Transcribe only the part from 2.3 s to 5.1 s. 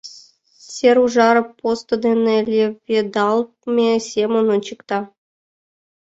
леведалтме семын ончыкта.